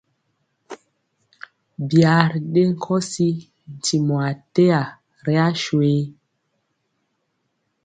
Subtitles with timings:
[1.87, 3.27] Byaa ri ɗe nkɔsi
[3.73, 4.81] ntimɔ ateya
[5.23, 5.99] ri asuye?